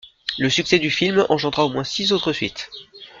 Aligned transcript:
Le 0.39 0.49
succès 0.49 0.79
du 0.79 0.89
film 0.89 1.27
engendra 1.29 1.63
au 1.63 1.69
moins 1.69 1.83
six 1.83 2.11
autres 2.11 2.33
suites. 2.33 2.71